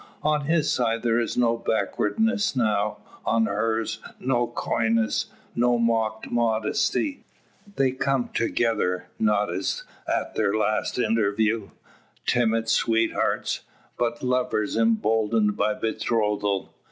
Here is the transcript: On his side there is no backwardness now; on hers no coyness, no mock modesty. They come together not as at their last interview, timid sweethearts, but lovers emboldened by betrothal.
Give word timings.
On 0.23 0.45
his 0.45 0.71
side 0.71 1.03
there 1.03 1.19
is 1.19 1.37
no 1.37 1.55
backwardness 1.57 2.55
now; 2.55 2.97
on 3.23 3.45
hers 3.45 3.99
no 4.19 4.47
coyness, 4.47 5.27
no 5.53 5.77
mock 5.77 6.25
modesty. 6.31 7.23
They 7.75 7.91
come 7.91 8.29
together 8.33 9.11
not 9.19 9.53
as 9.53 9.83
at 10.11 10.33
their 10.33 10.55
last 10.57 10.97
interview, 10.97 11.69
timid 12.25 12.67
sweethearts, 12.67 13.59
but 13.95 14.23
lovers 14.23 14.75
emboldened 14.75 15.55
by 15.55 15.75
betrothal. 15.75 16.73